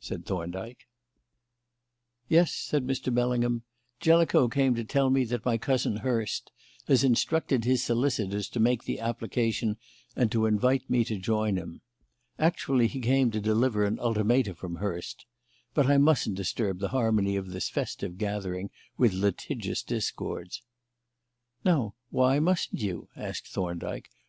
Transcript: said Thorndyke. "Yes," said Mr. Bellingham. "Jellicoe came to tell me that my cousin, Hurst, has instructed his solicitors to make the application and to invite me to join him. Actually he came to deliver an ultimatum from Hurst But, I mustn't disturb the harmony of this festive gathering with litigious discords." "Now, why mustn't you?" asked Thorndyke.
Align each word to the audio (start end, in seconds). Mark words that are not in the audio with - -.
said 0.00 0.26
Thorndyke. 0.26 0.88
"Yes," 2.28 2.52
said 2.52 2.84
Mr. 2.84 3.14
Bellingham. 3.14 3.62
"Jellicoe 4.00 4.48
came 4.48 4.74
to 4.74 4.82
tell 4.82 5.10
me 5.10 5.22
that 5.26 5.44
my 5.44 5.56
cousin, 5.58 5.98
Hurst, 5.98 6.50
has 6.88 7.04
instructed 7.04 7.62
his 7.64 7.84
solicitors 7.84 8.48
to 8.48 8.58
make 8.58 8.82
the 8.82 8.98
application 8.98 9.76
and 10.16 10.32
to 10.32 10.44
invite 10.46 10.90
me 10.90 11.04
to 11.04 11.16
join 11.18 11.54
him. 11.56 11.82
Actually 12.36 12.88
he 12.88 12.98
came 13.00 13.30
to 13.30 13.38
deliver 13.38 13.84
an 13.84 14.00
ultimatum 14.00 14.56
from 14.56 14.74
Hurst 14.74 15.24
But, 15.72 15.86
I 15.86 15.98
mustn't 15.98 16.34
disturb 16.34 16.80
the 16.80 16.88
harmony 16.88 17.36
of 17.36 17.50
this 17.52 17.68
festive 17.70 18.18
gathering 18.18 18.70
with 18.98 19.12
litigious 19.12 19.84
discords." 19.84 20.62
"Now, 21.64 21.94
why 22.10 22.40
mustn't 22.40 22.80
you?" 22.80 23.08
asked 23.14 23.46
Thorndyke. 23.46 24.10